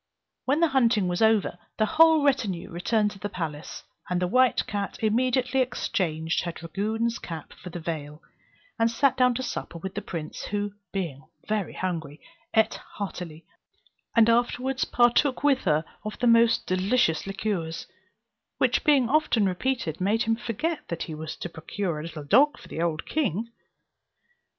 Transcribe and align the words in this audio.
When 0.45 0.61
the 0.61 0.69
hunting 0.69 1.07
was 1.07 1.21
over, 1.21 1.59
the 1.77 1.85
whole 1.85 2.23
retinue 2.23 2.71
returned 2.71 3.11
to 3.11 3.19
the 3.19 3.29
palace; 3.29 3.83
and 4.09 4.19
the 4.19 4.25
white 4.25 4.65
cat 4.65 4.97
immediately 5.03 5.59
exchanged 5.61 6.41
her 6.43 6.51
dragoon's 6.51 7.19
cap 7.19 7.53
for 7.53 7.69
the 7.69 7.79
veil, 7.79 8.19
and 8.79 8.89
sat 8.89 9.15
down 9.15 9.35
to 9.35 9.43
supper 9.43 9.77
with 9.77 9.93
the 9.93 10.01
prince, 10.01 10.45
who, 10.45 10.73
being 10.91 11.27
very 11.47 11.73
hungry, 11.73 12.19
ate 12.55 12.77
heartily, 12.95 13.45
and 14.15 14.27
afterwards 14.27 14.85
partook 14.85 15.43
with 15.43 15.65
her 15.65 15.85
of 16.03 16.17
the 16.17 16.25
most 16.25 16.65
delicious 16.65 17.27
liqueurs, 17.27 17.85
which 18.57 18.83
being 18.83 19.07
often 19.07 19.45
repeated 19.45 20.01
made 20.01 20.23
him 20.23 20.35
forget 20.35 20.79
that 20.87 21.03
he 21.03 21.13
was 21.13 21.35
to 21.35 21.47
procure 21.47 21.99
a 21.99 22.01
little 22.01 22.23
dog 22.25 22.57
for 22.57 22.67
the 22.69 22.81
old 22.81 23.05
king. 23.05 23.51